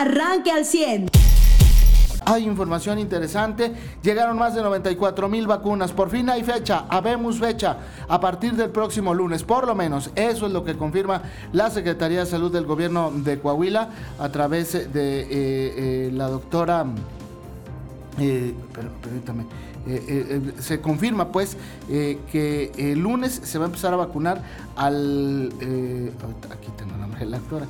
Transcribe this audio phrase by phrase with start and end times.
[0.00, 1.08] arranque al 100.
[2.28, 3.72] Hay información interesante.
[4.02, 5.92] Llegaron más de 94 mil vacunas.
[5.92, 6.86] Por fin hay fecha.
[6.88, 7.78] Habemos fecha
[8.08, 9.44] a partir del próximo lunes.
[9.44, 11.22] Por lo menos eso es lo que confirma
[11.52, 16.84] la Secretaría de Salud del Gobierno de Coahuila a través de eh, eh, la doctora.
[18.18, 18.54] Eh,
[19.02, 19.46] permítame.
[20.58, 21.56] se confirma pues
[21.86, 24.42] que el lunes se va a empezar a vacunar
[24.74, 25.52] al...
[26.50, 27.66] aquí tengo el nombre de la doctora.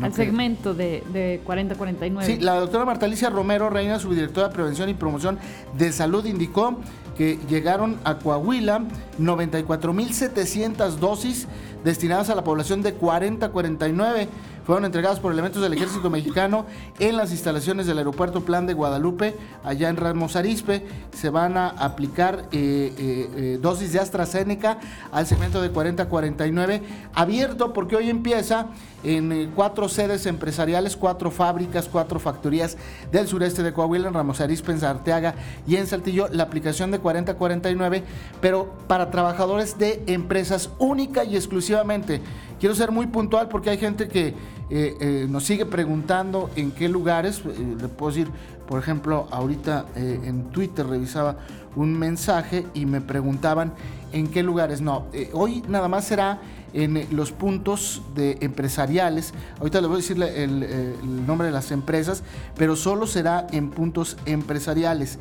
[0.00, 2.26] Al segmento de, de 4049.
[2.26, 5.38] Sí, la doctora Marta Alicia Romero, reina subdirectora de Prevención y Promoción
[5.76, 6.78] de Salud, indicó
[7.16, 8.82] que llegaron a Coahuila
[9.20, 11.48] 94.700 dosis
[11.82, 14.28] destinadas a la población de 4049
[14.68, 16.66] fueron entregados por elementos del ejército mexicano
[16.98, 19.34] en las instalaciones del aeropuerto Plan de Guadalupe,
[19.64, 20.86] allá en Ramos Arispe.
[21.10, 24.78] Se van a aplicar eh, eh, eh, dosis de AstraZeneca
[25.10, 26.82] al segmento de 40-49,
[27.14, 28.66] abierto porque hoy empieza
[29.04, 32.76] en cuatro sedes empresariales, cuatro fábricas, cuatro factorías
[33.12, 35.34] del sureste de Coahuila, en Ramos Arispe, en Sarteaga
[35.66, 38.02] y en Saltillo, la aplicación de 40-49,
[38.40, 42.20] pero para trabajadores de empresas única y exclusivamente.
[42.58, 44.34] Quiero ser muy puntual porque hay gente que
[44.70, 47.42] eh, eh, nos sigue preguntando en qué lugares.
[47.44, 48.28] Eh, le puedo decir,
[48.66, 51.36] por ejemplo, ahorita en Twitter revisaba
[51.74, 53.72] un mensaje y me preguntaban
[54.12, 54.82] en qué lugares.
[54.82, 56.40] No, hoy nada más será
[56.72, 59.34] en los puntos de empresariales.
[59.58, 62.22] Ahorita le voy a decir el, nombre de las empresas,
[62.56, 65.18] pero solo será en puntos empresariales.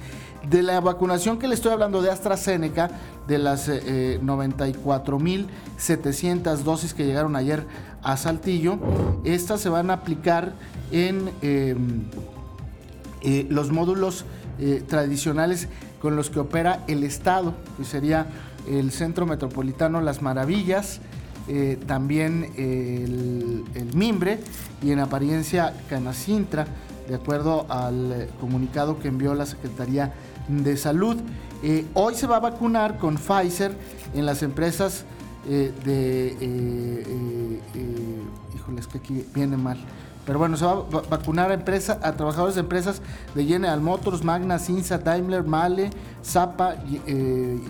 [0.50, 2.92] De la vacunación que le estoy hablando de AstraZeneca,
[3.28, 7.66] de las 94.700 dosis que llegaron ayer
[8.04, 8.78] a Saltillo,
[9.26, 10.54] estas se van a aplicar
[10.92, 12.04] en em,
[13.22, 14.26] eh, los módulos
[14.59, 15.67] eh, tradicionales
[16.02, 18.28] con los que opera el Estado, que sería
[18.70, 21.00] el Centro Metropolitano Las Maravillas,
[21.48, 24.40] eh, también el, el, Mimbre
[24.81, 26.67] y en apariencia Canacintra,
[27.08, 30.14] de acuerdo al comunicado que envió la Secretaría
[30.48, 31.17] de Salud.
[31.94, 33.76] hoy se va a vacunar con Pfizer
[34.14, 35.05] en las empresas
[35.49, 36.27] eh, de...
[36.42, 38.21] Eh, eh,
[38.55, 39.77] híjole, es que aquí viene mal.
[40.26, 43.02] Pero bueno, se va a vacunar a, empresa, a trabajadores de empresas
[43.33, 45.89] de General Motors, Magna, Cinza, Daimler, Male,
[46.21, 46.76] Zappa,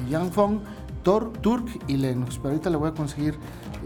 [0.09, 0.62] Yangfong,
[1.07, 2.35] Tor, Turk y Lennox.
[2.35, 3.35] Pero ahorita le voy a conseguir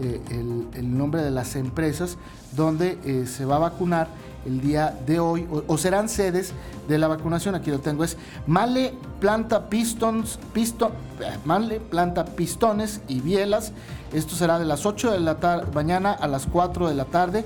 [0.00, 2.18] el, el, nombre de las empresas
[2.56, 4.08] donde se va a vacunar
[4.44, 6.52] el día de hoy, o, serán sedes
[6.88, 8.16] de la vacunación, aquí lo tengo, es
[8.48, 10.90] Male Planta Pistons, Piston,
[11.20, 13.72] eh, Male Planta Pistones y Bielas,
[14.12, 15.36] esto será de las 8 de la
[15.72, 17.44] mañana a las 4 de la tarde,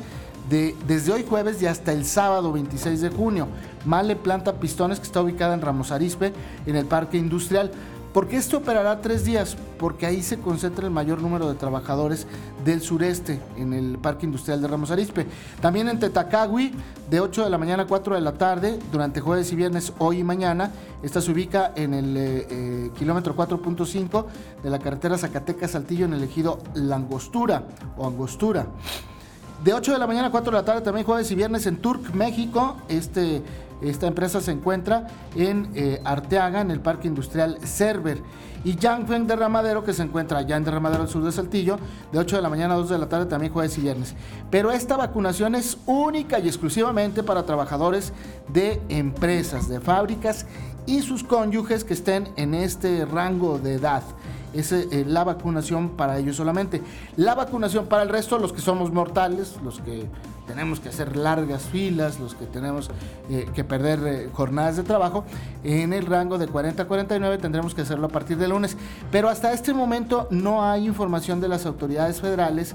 [0.49, 3.49] de, desde hoy jueves y hasta el sábado 26 de junio.
[3.85, 6.33] Male Planta Pistones, que está ubicada en Ramos Arispe,
[6.67, 7.73] en el Parque Industrial.
[8.17, 9.59] ¿Por qué esto operará tres días?
[9.79, 12.27] Porque ahí se concentra el mayor número de trabajadores
[12.65, 15.27] del sureste, en el Parque Industrial de Ramos Arispe.
[15.61, 16.73] También en Tetacagui,
[17.11, 20.21] de 8 de la mañana a 4 de la tarde, durante jueves y viernes, hoy
[20.21, 20.71] y mañana.
[21.03, 24.25] Esta se ubica en el eh, eh, kilómetro 4.5
[24.63, 27.65] de la carretera Zacatecas-Saltillo, en el ejido Langostura
[27.99, 28.67] o Angostura.
[29.67, 31.79] De 8 de la mañana a 4 de la tarde, también jueves y viernes en
[31.79, 32.77] Turk, México.
[32.89, 33.43] Este
[33.83, 38.23] esta empresa se encuentra en eh, Arteaga, en el Parque Industrial Cerver.
[38.63, 41.81] Y Yangfeng Derramadero, que se encuentra allá en Derramadero al sur de Saltillo,
[42.13, 44.15] de 8 de la mañana a 2 de la tarde, también jueves y viernes.
[44.53, 48.13] Pero esta vacunación es única y exclusivamente para trabajadores
[48.47, 50.47] de empresas, de fábricas
[50.87, 54.05] y sus cónyuges que estén en este rango de edad
[54.55, 56.83] es eh, la vacunación para ellos solamente.
[57.17, 60.07] La vacunación para el resto, los que somos mortales, los que
[60.47, 62.89] tenemos que hacer largas filas, los que tenemos
[63.29, 65.25] eh, que perder eh, jornadas de trabajo,
[65.65, 68.77] en el rango de 40 a 49 tendremos que hacerlo a partir de lunes.
[69.11, 72.75] Pero hasta este momento no hay información de las autoridades federales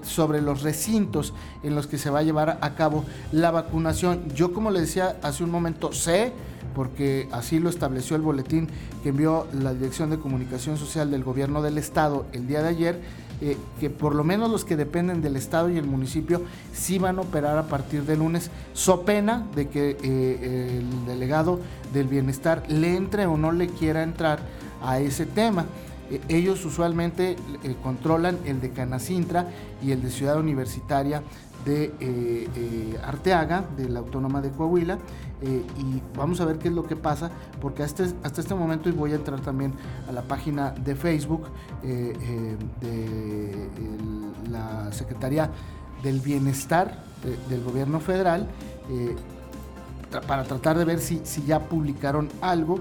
[0.00, 4.26] sobre los recintos en los que se va a llevar a cabo la vacunación.
[4.34, 6.32] Yo como le decía hace un momento, sé
[6.74, 8.68] porque así lo estableció el boletín
[9.02, 13.00] que envió la Dirección de Comunicación Social del Gobierno del Estado el día de ayer,
[13.40, 16.42] eh, que por lo menos los que dependen del Estado y el municipio
[16.72, 21.60] sí van a operar a partir de lunes, so pena de que eh, el delegado
[21.92, 24.40] del bienestar le entre o no le quiera entrar
[24.82, 25.66] a ese tema.
[26.10, 27.36] Eh, ellos usualmente
[27.82, 29.46] controlan el de Canacintra
[29.80, 31.22] y el de Ciudad Universitaria
[31.64, 34.98] de eh, eh, Arteaga, de la Autónoma de Coahuila,
[35.42, 38.88] eh, y vamos a ver qué es lo que pasa, porque hasta, hasta este momento,
[38.88, 39.72] y voy a entrar también
[40.08, 41.48] a la página de Facebook
[41.82, 42.56] de
[44.50, 45.50] la Secretaría
[46.02, 47.04] del Bienestar
[47.48, 48.48] del Gobierno Federal,
[50.26, 52.78] para tratar de ver si, si ya publicaron algo.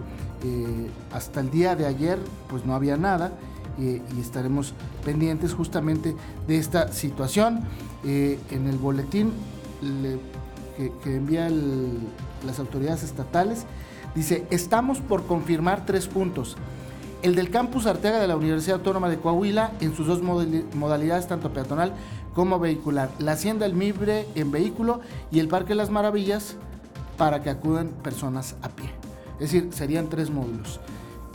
[1.14, 3.32] hasta el día de ayer, pues no había nada.
[3.78, 4.74] Y estaremos
[5.06, 6.16] pendientes justamente
[6.48, 7.62] de esta situación.
[8.06, 9.32] Eh, en el boletín
[9.82, 10.20] le
[11.04, 11.50] que, envía
[12.46, 13.66] las autoridades estatales.
[14.16, 16.56] Dice, estamos por confirmar tres puntos.
[17.24, 21.52] El del campus Arteaga de la Universidad Autónoma de Coahuila en sus dos modalidades, tanto
[21.52, 21.94] peatonal
[22.34, 23.10] como vehicular.
[23.18, 25.02] La Hacienda El Mibre en vehículo
[25.32, 26.56] y el Parque Las Maravillas
[27.18, 28.92] para que acudan personas a pie.
[29.40, 30.80] Es decir, serían tres módulos.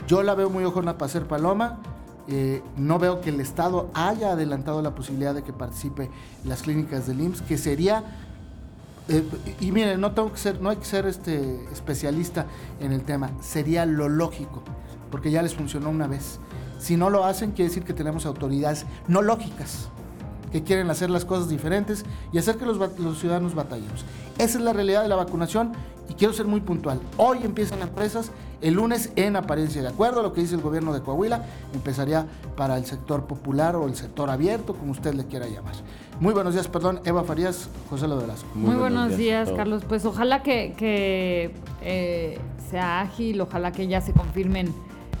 [0.07, 1.79] Yo la veo muy ojona para hacer paloma.
[2.27, 6.09] Eh, no veo que el Estado haya adelantado la posibilidad de que participe
[6.45, 8.03] las clínicas del IMSS, que sería
[9.09, 9.23] eh,
[9.59, 12.45] y miren, no tengo que ser, no hay que ser este especialista
[12.79, 14.63] en el tema, sería lo lógico,
[15.11, 16.39] porque ya les funcionó una vez.
[16.79, 19.89] Si no lo hacen, quiere decir que tenemos autoridades no lógicas,
[20.51, 24.05] que quieren hacer las cosas diferentes y hacer que los, los ciudadanos batallemos.
[24.37, 25.73] Esa es la realidad de la vacunación
[26.13, 26.99] y quiero ser muy puntual.
[27.17, 28.31] Hoy empiezan las empresas,
[28.61, 31.43] el lunes en apariencia, de acuerdo a lo que dice el gobierno de Coahuila,
[31.73, 35.73] empezaría para el sector popular o el sector abierto, como usted le quiera llamar.
[36.19, 38.07] Muy buenos días, perdón, Eva Farías, José.
[38.07, 38.17] Muy,
[38.53, 39.83] Muy buenos, días, Carlos.
[39.87, 41.51] Pues ojalá que,
[41.81, 42.37] eh,
[42.69, 44.73] sea ágil, ojalá que ya se confirmen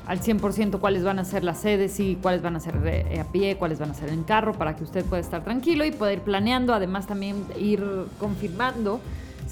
[0.05, 3.31] al 100% cuáles van a ser las sedes y cuáles van a ser eh, a
[3.31, 6.19] pie, cuáles van a ser en carro, para que usted pueda estar tranquilo y poder
[6.19, 7.83] ir planeando, además también ir
[8.19, 8.99] confirmando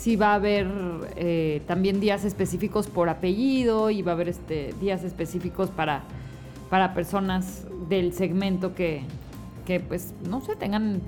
[0.01, 0.67] si va a haber
[1.15, 6.01] eh, también días específicos por apellido y va a haber este, días específicos para,
[6.71, 9.03] para personas del segmento que,
[9.67, 11.01] que pues no sé, tengan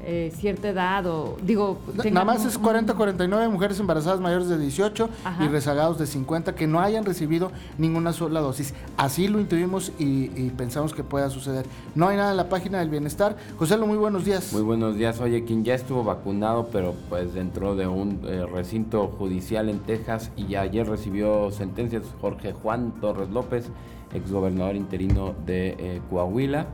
[0.00, 1.78] eh, cierta edad o digo...
[2.10, 5.08] Nada más es 40-49 mujeres embarazadas mayores de 18
[5.40, 8.74] y rezagados de 50 que no hayan recibido ninguna sola dosis.
[8.96, 11.66] Así lo intuimos y, pensamos que pueda suceder.
[11.94, 13.36] No hay nada en la página del bienestar.
[13.58, 14.52] José, muy buenos días.
[14.52, 15.20] Muy buenos días.
[15.20, 20.30] Oye, quien ya estuvo vacunado, pero pues dentro de un eh, recinto judicial en Texas
[20.36, 23.66] y ayer recibió sentencias Jorge Juan Torres López,
[24.12, 26.66] exgobernador interino de eh, Coahuila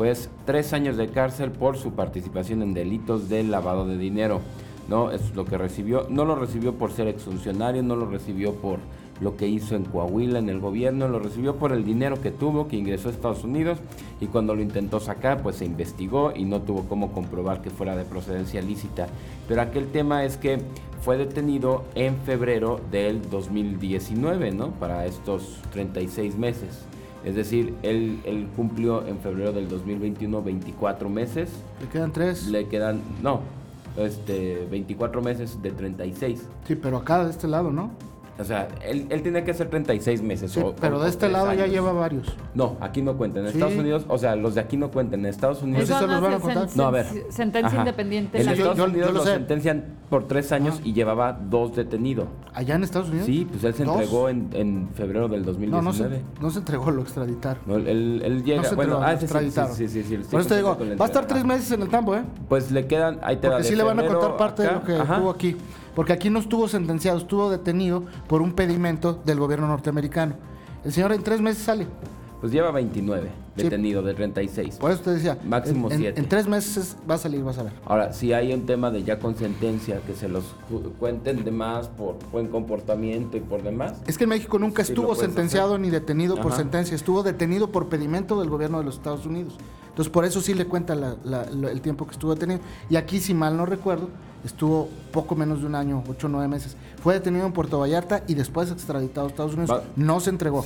[0.00, 4.40] pues tres años de cárcel por su participación en delitos de lavado de dinero.
[4.88, 5.10] ¿no?
[5.10, 6.06] Es lo que recibió.
[6.08, 8.78] No lo recibió por ser exfuncionario, no lo recibió por
[9.20, 12.66] lo que hizo en Coahuila en el gobierno, lo recibió por el dinero que tuvo,
[12.66, 13.78] que ingresó a Estados Unidos
[14.22, 17.94] y cuando lo intentó sacar, pues se investigó y no tuvo cómo comprobar que fuera
[17.94, 19.06] de procedencia lícita.
[19.48, 20.62] Pero aquel tema es que
[21.02, 24.70] fue detenido en febrero del 2019, ¿no?
[24.70, 26.86] Para estos 36 meses.
[27.24, 31.50] Es decir, él, él cumplió en febrero del 2021 24 meses.
[31.80, 32.46] ¿Le quedan tres?
[32.46, 33.40] Le quedan, no,
[33.96, 36.46] este, 24 meses de 36.
[36.66, 37.90] Sí, pero acá de este lado, ¿no?
[38.40, 40.58] O sea, él, él tiene que hacer 36 meses.
[40.80, 42.34] pero de este lado ya lleva varios.
[42.54, 43.42] No, aquí no cuentan.
[43.42, 45.20] En Estados Unidos, o sea, los de aquí no cuentan.
[45.20, 45.90] En Estados Unidos.
[45.90, 46.68] ¿Eso los van a contar?
[46.74, 47.06] No, a ver.
[47.28, 48.40] Sentencia independiente.
[48.40, 52.26] En Estados Unidos lo, sentencian por tres años y llevaba dos detenidos.
[52.54, 53.26] ¿Allá en Estados Unidos?
[53.26, 55.70] Sí, pues él se entregó en, en, febrero del 2019.
[55.70, 57.62] No, no se, no se entregó, lo extraditaron.
[57.66, 58.62] No, él, él llega.
[58.62, 59.74] No se bueno, ah, extraditaron.
[59.74, 60.16] Sí, sí, sí.
[60.30, 62.22] Por eso te digo, va a estar tres meses en el campo, ¿eh?
[62.48, 63.18] Pues le quedan.
[63.22, 65.56] Ahí te Porque sí le van a contar parte de lo que tuvo aquí
[65.94, 70.34] porque aquí no estuvo sentenciado, estuvo detenido por un pedimento del gobierno norteamericano.
[70.84, 71.86] El señor en tres meses sale.
[72.40, 73.30] Pues lleva 29
[73.62, 74.76] detenido de 36.
[74.76, 75.38] Por eso te decía.
[75.44, 76.18] Máximo 7.
[76.18, 77.72] En, tres meses va a salir, vas a ver.
[77.84, 80.44] Ahora, si hay un tema de ya con sentencia, que se los
[80.98, 83.94] cuenten de más por buen comportamiento y por demás.
[84.06, 88.38] Es que en México nunca estuvo sentenciado ni detenido por sentencia, estuvo detenido por pedimento
[88.40, 89.56] del gobierno de los Estados Unidos.
[89.88, 92.60] Entonces, por eso sí le cuenta el tiempo que estuvo detenido.
[92.88, 94.08] Y aquí, si mal no recuerdo,
[94.44, 96.76] estuvo poco menos de un año, ocho o nueve meses.
[97.02, 99.82] Fue detenido en Puerto Vallarta y después extraditado a Estados Unidos.
[99.96, 100.64] no se entregó.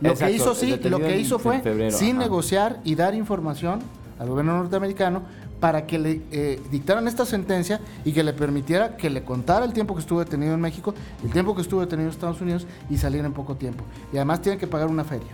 [0.00, 3.80] Lo que hizo sí, lo que hizo fue sin negociar y dar información
[4.18, 5.22] al gobierno norteamericano
[5.60, 9.72] para que le eh, dictaran esta sentencia y que le permitiera que le contara el
[9.72, 12.96] tiempo que estuvo detenido en México, el tiempo que estuvo detenido en Estados Unidos y
[12.96, 13.84] salir en poco tiempo.
[14.12, 15.30] Y además tiene que pagar una feria.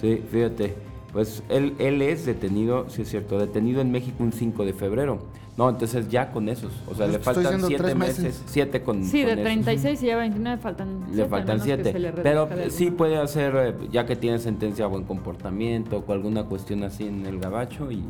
[0.00, 0.91] Sí, fíjate.
[1.12, 5.18] Pues él, él es detenido, sí es cierto, detenido en México un 5 de febrero.
[5.58, 6.72] No, entonces ya con esos.
[6.90, 8.42] O sea, le faltan 7 meses.
[8.46, 12.12] 7 con Sí, de 36 y ya 29 faltan Le faltan 7.
[12.22, 17.06] Pero sí puede hacer, eh, ya que tiene sentencia, buen comportamiento o alguna cuestión así
[17.06, 18.02] en el gabacho y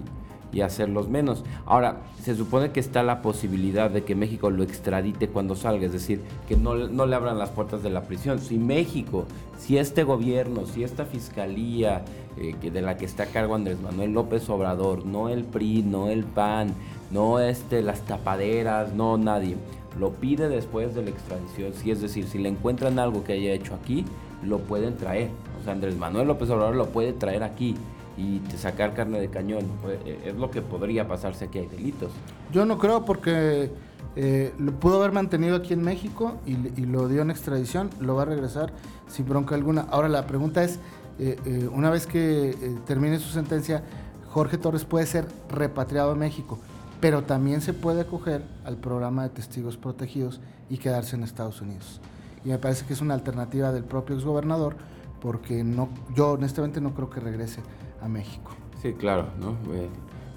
[0.53, 1.45] y hacerlos menos.
[1.65, 5.93] Ahora, se supone que está la posibilidad de que México lo extradite cuando salga, es
[5.93, 8.39] decir, que no, no le abran las puertas de la prisión.
[8.39, 9.25] Si México,
[9.59, 12.03] si este gobierno, si esta fiscalía
[12.37, 16.09] eh, de la que está a cargo Andrés Manuel López Obrador, no el PRI, no
[16.09, 16.75] el PAN,
[17.11, 19.57] no este, las tapaderas, no nadie,
[19.99, 23.53] lo pide después de la extradición, si es decir, si le encuentran algo que haya
[23.53, 24.05] hecho aquí,
[24.43, 25.29] lo pueden traer.
[25.61, 27.77] O sea, Andrés Manuel López Obrador lo puede traer aquí
[28.17, 29.65] y sacar carne de cañón.
[30.05, 32.11] Eh, es lo que podría pasarse aquí hay delitos.
[32.53, 33.71] Yo no creo porque
[34.15, 38.23] eh, lo pudo haber mantenido aquí en México y, lo dio en extradición, lo va
[38.23, 38.73] a regresar
[39.09, 39.87] sin bronca alguna.
[39.91, 40.79] Ahora la pregunta es,
[41.23, 43.83] eh, una vez que termine su sentencia,
[44.31, 46.59] Jorge Torres puede ser repatriado a México.
[47.03, 52.01] pero también se puede acoger al programa de testigos protegidos y quedarse en Estados Unidos.
[52.45, 54.77] Y me parece que es una alternativa del propio exgobernador,
[55.21, 57.61] porque no, yo honestamente no creo que regrese
[58.01, 58.53] a México.
[58.81, 59.57] Sí, claro, ¿no?
[59.75, 59.89] Eh,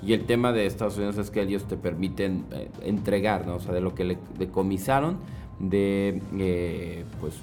[0.01, 3.57] y el tema de Estados Unidos es que ellos te permiten eh, entregar, ¿no?
[3.57, 5.17] O sea, de lo que le decomisaron
[5.59, 7.35] de eh, pues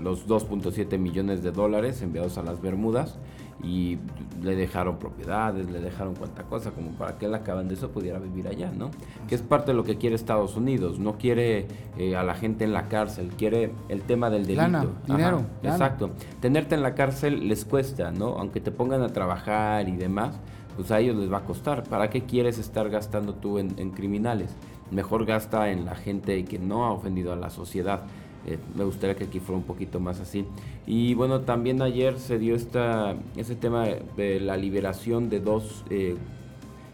[0.00, 3.18] los 2.7 millones de dólares enviados a las Bermudas
[3.62, 3.98] y
[4.42, 8.18] le dejaron propiedades, le dejaron cuanta cosa, como para que él acaban de eso pudiera
[8.18, 8.90] vivir allá, ¿no?
[9.28, 12.64] Que es parte de lo que quiere Estados Unidos, no quiere eh, a la gente
[12.64, 14.92] en la cárcel, quiere el tema del delito.
[15.06, 15.42] dinero.
[15.62, 16.10] Exacto.
[16.40, 18.38] Tenerte en la cárcel les cuesta, ¿no?
[18.38, 20.38] Aunque te pongan a trabajar y demás,
[20.76, 21.84] pues a ellos les va a costar.
[21.84, 24.54] ¿Para qué quieres estar gastando tú en, en criminales?
[24.90, 28.02] Mejor gasta en la gente que no ha ofendido a la sociedad.
[28.46, 30.46] Eh, me gustaría que aquí fuera un poquito más así.
[30.86, 36.14] Y bueno, también ayer se dio esta, ese tema de la liberación de dos eh,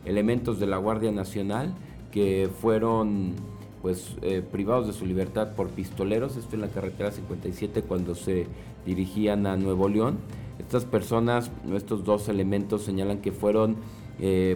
[0.06, 1.74] elementos de la Guardia Nacional
[2.10, 3.34] que fueron
[3.82, 8.46] pues eh, privados de su libertad por pistoleros, esto en la carretera 57 cuando se
[8.86, 10.18] dirigían a Nuevo León.
[10.58, 13.76] Estas personas, estos dos elementos señalan que fueron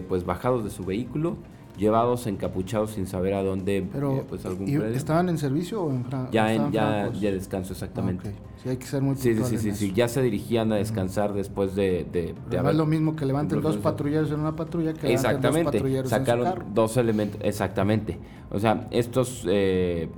[0.07, 1.35] pues bajados de su vehículo,
[1.77, 6.05] llevados encapuchados sin saber a dónde pero eh, pues algún estaban en servicio o en
[6.31, 8.33] ya en ya, ya descanso exactamente.
[8.63, 11.75] Sí hay que ser muy sí sí sí sí, ya se dirigían a descansar después
[11.75, 15.73] de, de, es lo mismo que levanten dos patrulleros en una patrulla que exactamente dos
[15.73, 18.17] patrulleros sacaron en su dos elementos exactamente.
[18.49, 20.09] O sea estos eh,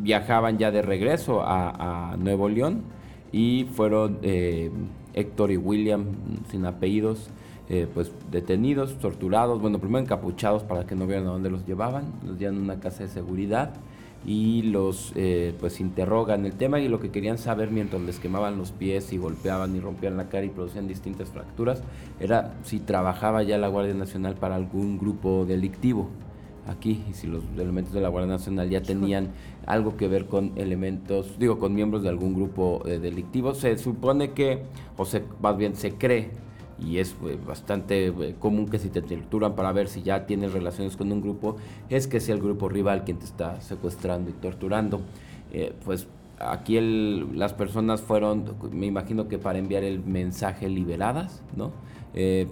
[0.00, 2.82] viajaban ya de regreso a, a Nuevo León
[3.32, 4.70] y fueron eh,
[5.12, 6.04] Héctor y William
[6.50, 7.30] sin apellidos
[7.68, 12.12] eh, pues detenidos, torturados, bueno, primero encapuchados para que no vieran a dónde los llevaban,
[12.26, 13.74] los llevan a una casa de seguridad
[14.26, 18.56] y los eh, pues interrogan el tema y lo que querían saber mientras les quemaban
[18.56, 21.82] los pies y golpeaban y rompían la cara y producían distintas fracturas
[22.20, 26.08] era si trabajaba ya la Guardia Nacional para algún grupo delictivo
[26.66, 29.28] aquí y si los elementos de la Guardia Nacional ya tenían
[29.66, 33.54] algo que ver con elementos, digo, con miembros de algún grupo eh, delictivo.
[33.54, 34.62] Se supone que,
[34.96, 36.30] o se, más bien se cree
[36.78, 40.52] y es eh, bastante eh, común que si te torturan para ver si ya tienes
[40.52, 41.56] relaciones con un grupo,
[41.88, 45.00] es que sea el grupo rival quien te está secuestrando y torturando.
[45.52, 51.42] Eh, pues aquí el, las personas fueron, me imagino que para enviar el mensaje liberadas,
[51.56, 51.72] ¿no?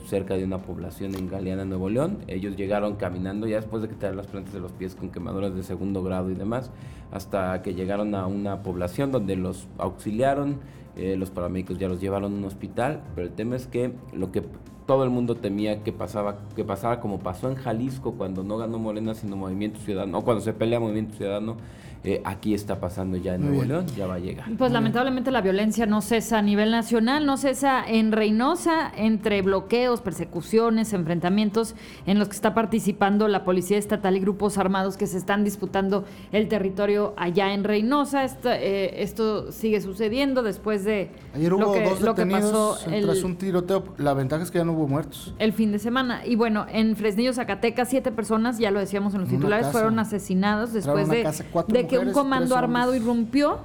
[0.06, 2.18] Cerca de una población en Galeana, Nuevo León.
[2.26, 5.62] Ellos llegaron caminando ya después de quitar las plantas de los pies con quemaduras de
[5.62, 6.70] segundo grado y demás,
[7.12, 10.60] hasta que llegaron a una población donde los auxiliaron
[10.94, 14.30] eh, los paramédicos ya los llevaron a un hospital, pero el tema es que lo
[14.30, 14.42] que
[14.86, 18.78] todo el mundo temía que pasaba, que pasara como pasó en Jalisco cuando no ganó
[18.78, 21.56] Morena sino Movimiento Ciudadano, o cuando se pelea Movimiento Ciudadano,
[22.04, 24.46] eh, aquí está pasando ya en Nuevo León, ya va a llegar.
[24.58, 30.00] Pues lamentablemente la violencia no cesa a nivel nacional, no cesa en Reynosa entre bloqueos,
[30.00, 35.16] persecuciones, enfrentamientos en los que está participando la Policía Estatal y grupos armados que se
[35.16, 38.24] están disputando el territorio allá en Reynosa.
[38.24, 43.22] Eh, esto, sigue sucediendo después de Ayer hubo lo, que, dos lo que pasó tras
[43.22, 43.84] un tiroteo.
[43.98, 45.34] La ventaja es que ya no hubo muertos.
[45.38, 46.26] El fin de semana.
[46.26, 50.72] Y bueno, en Fresnillo, Zacatecas, siete personas, ya lo decíamos en los titulares, fueron asesinados
[50.72, 51.24] después de,
[51.68, 53.58] de que un comando armado irrumpió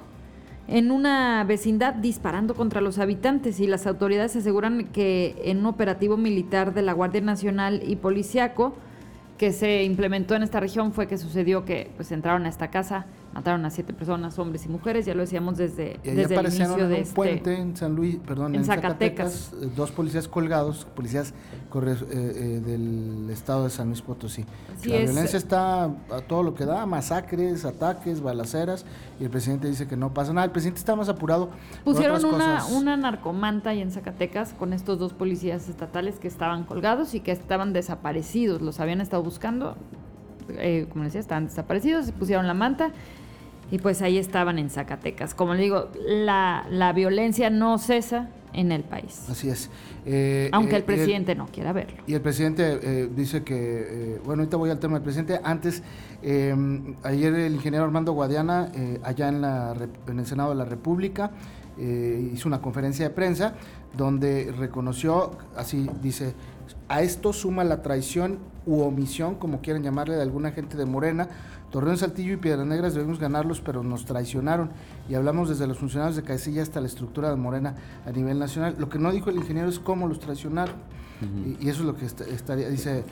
[0.67, 6.17] en una vecindad disparando contra los habitantes y las autoridades aseguran que en un operativo
[6.17, 8.75] militar de la Guardia Nacional y Policiaco
[9.37, 13.05] que se implementó en esta región fue que sucedió que pues entraron a esta casa
[13.37, 16.77] mataron a siete personas, hombres y mujeres, ya lo decíamos desde, desde el inicio en
[16.79, 19.53] de un este puente en San Luis, perdón, en, Zacatecas.
[19.53, 24.43] Eh, dos policías colgados, policías eh, eh, del estado de San Luis Potosí.
[24.85, 28.87] la violencia está a todo lo que da, masacres, ataques, balaceras,
[29.19, 30.45] y el presidente dice que no pasa nada.
[30.45, 31.51] El presidente está más apurado.
[31.83, 37.13] Pusieron una, una narcomanta ahí en Zacatecas con estos dos policías estatales que estaban colgados
[37.13, 39.77] y que estaban desaparecidos, los habían estado buscando,
[40.89, 42.93] como decía, estaban desaparecidos, se pusieron la manta
[43.71, 45.33] y pues ahí estaban en Zacatecas.
[45.33, 49.25] Como le digo, la, la violencia no cesa en el país.
[49.29, 49.69] Así es.
[50.05, 51.97] Eh, Aunque el eh, presidente no quiera verlo.
[52.07, 55.39] Y el presidente eh, dice que, bueno, ahorita voy al tema del presidente.
[55.43, 55.83] Antes,
[56.23, 58.71] ayer el ingeniero Armando Guadiana,
[59.03, 59.75] allá en, la,
[60.07, 61.31] en el Senado de la República,
[61.77, 63.53] hizo una conferencia de prensa
[63.95, 66.33] donde reconoció, así dice,
[66.89, 71.29] a esto suma la traición u omisión, como quieran llamarle, de alguna gente de Morena,
[71.71, 74.69] Torreón, Saltillo y Piedras Negras debemos ganarlos, pero nos traicionaron.
[75.09, 78.75] Y hablamos desde los funcionarios de Caecilla hasta la estructura de Morena a nivel nacional.
[78.77, 80.75] Lo que no dijo el ingeniero es cómo los traicionaron.
[81.59, 83.03] y, eso es lo que estaría, dice,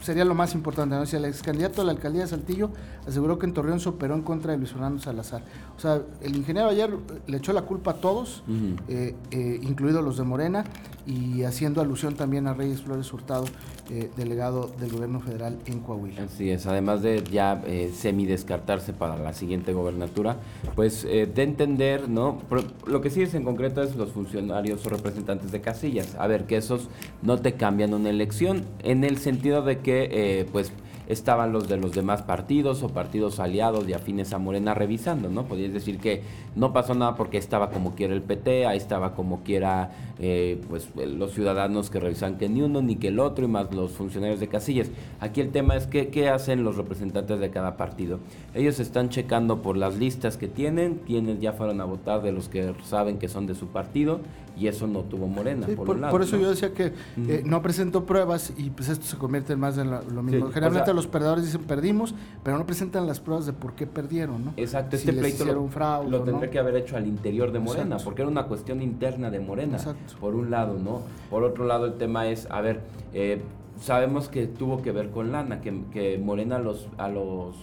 [0.00, 0.94] sería lo más importante.
[0.94, 1.06] ¿no?
[1.06, 2.70] Si el ex candidato a la alcaldía de Saltillo
[3.06, 5.42] aseguró que en Torreón se operó en contra de Luis Fernando Salazar.
[5.76, 6.94] O sea, el ingeniero ayer
[7.26, 8.42] le echó la culpa a todos,
[8.88, 10.64] eh, eh, incluidos los de Morena,
[11.06, 13.46] y haciendo alusión también a Reyes Flores Hurtado,
[13.90, 16.24] eh, delegado del gobierno federal en Coahuila.
[16.24, 20.36] Así es, además de ya eh, semi descartarse para la siguiente gobernatura,
[20.74, 22.38] pues eh, de entender, ¿no?
[22.86, 26.14] lo que sí es en concreto es los funcionarios o representantes de casillas.
[26.18, 26.88] A ver, que esos
[27.22, 30.72] no te cambian una elección, en el sentido de que, pues,
[31.08, 35.44] estaban los de los demás partidos o partidos aliados y afines a Morena revisando, ¿no?
[35.44, 36.22] Podrías decir que
[36.54, 40.88] no pasó nada porque estaba como quiera el PT, ahí estaba como quiera eh, pues
[40.96, 44.38] los ciudadanos que revisan que ni uno ni que el otro y más los funcionarios
[44.38, 44.90] de casillas.
[45.20, 48.20] Aquí el tema es que, qué hacen los representantes de cada partido.
[48.54, 52.48] Ellos están checando por las listas que tienen, quienes ya fueron a votar de los
[52.48, 54.20] que saben que son de su partido
[54.58, 55.66] y eso no tuvo Morena.
[55.76, 59.78] por, eso yo decía que eh, no presentó pruebas y pues esto se convierte más
[59.78, 60.48] en lo, mismo.
[60.48, 64.52] Generalmente los perdedores dicen perdimos, pero no presentan las pruebas de por qué perdieron, ¿no?
[64.56, 67.98] Exacto, este pleito lo, un fraude, lo tendría que haber hecho al interior de Morena,
[67.98, 69.78] porque era una cuestión interna de Morena,
[70.20, 71.02] por un lado, ¿no?
[71.30, 72.80] Por otro lado, el tema es, a ver,
[73.12, 73.42] eh,
[73.80, 77.54] sabemos que tuvo que ver con lana, que, que Morena a los, a los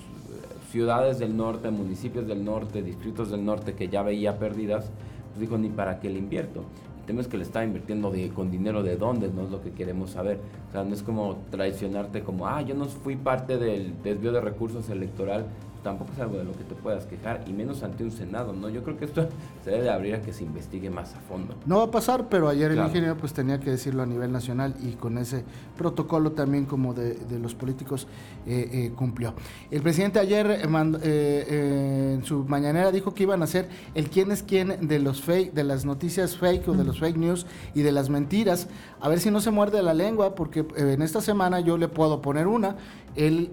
[0.71, 4.95] ciudades del norte, municipios del norte, distritos del norte que ya veía pérdidas, pues
[5.39, 6.63] dijo, ni para qué le invierto.
[6.99, 9.71] El tema es que le estaba invirtiendo con dinero de dónde, no es lo que
[9.71, 10.39] queremos saber.
[10.69, 14.41] O sea, no es como traicionarte como, ah, yo no fui parte del desvío de
[14.41, 15.45] recursos electoral
[15.85, 18.69] tampoco es algo de lo que te puedas quejar, y menos ante un Senado, ¿no?
[18.69, 19.29] Yo creo que esto
[19.63, 21.53] se debe abrir a que se investigue más a fondo.
[21.67, 24.73] No va a pasar, pero ayer el ingeniero pues tenía que decirlo a nivel nacional
[24.83, 25.43] y con ese
[25.77, 28.07] protocolo también como de, los políticos
[28.47, 29.35] eh, eh, cumplió.
[29.69, 30.61] El presidente ayer
[31.03, 35.21] eh, en su mañanera dijo que iban a ser el quién es quién de los
[35.21, 38.67] fake, de las noticias fake o de los fake news y de las mentiras,
[38.99, 42.23] a ver si no se muerde la lengua, porque en esta semana yo le puedo
[42.23, 42.75] poner una,
[43.15, 43.51] el,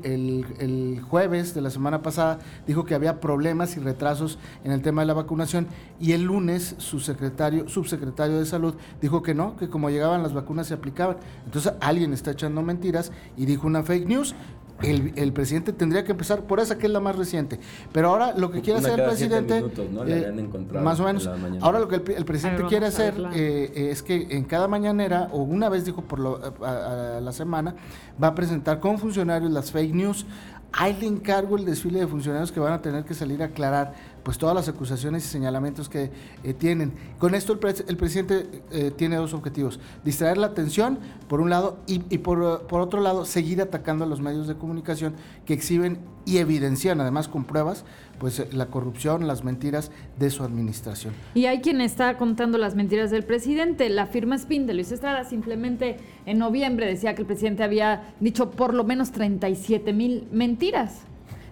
[0.59, 5.03] el jueves de la semana pasada dijo que había problemas y retrasos en el tema
[5.03, 5.67] de la vacunación
[6.01, 10.33] y el lunes su secretario, subsecretario de salud dijo que no, que como llegaban las
[10.33, 11.17] vacunas se aplicaban.
[11.45, 14.35] Entonces alguien está echando mentiras y dijo una fake news.
[14.83, 17.59] El, presidente tendría que empezar por esa que es la más reciente.
[17.93, 19.65] Pero ahora lo que quiere hacer el presidente,
[20.07, 20.49] eh,
[20.83, 21.29] más o menos,
[21.61, 25.69] ahora lo que el, presidente quiere hacer eh, es que en cada mañanera, o una
[25.69, 26.21] vez dijo por
[26.63, 27.75] a, la semana,
[28.23, 30.27] va a presentar con funcionarios las fake news.
[30.75, 33.95] Ahí le encargo el desfile de funcionarios que van a tener que salir a aclarar
[34.23, 36.11] pues todas las acusaciones y señalamientos que
[36.43, 36.95] eh, tienen.
[37.19, 41.99] Con esto el, presidente eh, tiene dos objetivos, distraer la atención por un lado y,
[42.19, 47.01] por, por, otro lado seguir atacando a los medios de comunicación que exhiben y evidencian
[47.01, 47.85] además con pruebas
[48.23, 51.13] pues eh, la corrupción, las mentiras de su administración.
[51.35, 53.89] Y hay quien está contando las mentiras del presidente.
[53.89, 58.53] La firma Spin de Luis Estrada simplemente en noviembre decía que el presidente había dicho
[58.53, 61.01] por lo menos 37 mil mentiras.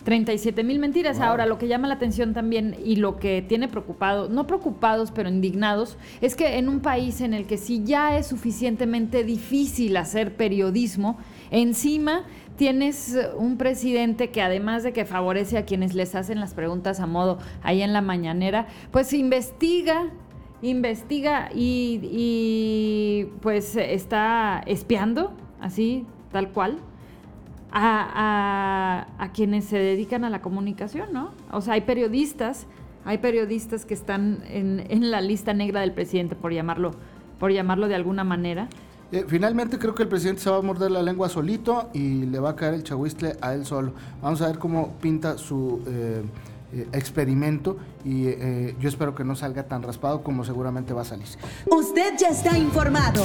[0.04, 1.20] 37 mil mentiras.
[1.20, 5.28] Ahora, lo que llama la atención también y lo que tiene preocupado, no preocupados, pero
[5.28, 10.36] indignados, es que en un país en el que si ya es suficientemente difícil hacer
[10.36, 11.18] periodismo,
[11.50, 12.24] encima
[12.56, 17.06] tienes un presidente que además de que favorece a quienes les hacen las preguntas a
[17.06, 20.10] modo ahí en la mañanera, pues investiga
[20.62, 26.78] investiga y, y pues está espiando, así, tal cual,
[27.72, 31.32] a, a, quienes se dedican a la comunicación, ¿no?
[31.52, 32.66] O sea, hay periodistas,
[33.04, 36.92] hay periodistas que están en, en la lista negra del presidente, por llamarlo,
[37.38, 38.68] por llamarlo de alguna manera.
[39.12, 42.38] Eh, finalmente creo que el presidente se va a morder la lengua solito y le
[42.38, 43.92] va a caer el chahuistle a él solo.
[44.22, 45.82] Vamos a ver cómo pinta su...
[45.86, 46.22] Eh,
[46.72, 51.04] eh, experimento y eh, yo espero que no salga tan raspado como seguramente va a
[51.04, 51.26] salir.
[51.70, 53.24] Usted ya está informado.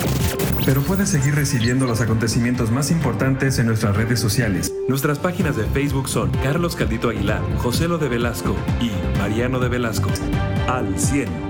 [0.66, 4.74] Pero puede seguir recibiendo los acontecimientos más importantes en nuestras redes sociales.
[4.88, 9.70] Nuestras páginas de Facebook son Carlos Caldito Aguilar, José Lo de Velasco y Mariano de
[9.70, 10.10] Velasco.
[10.68, 11.45] Al 100.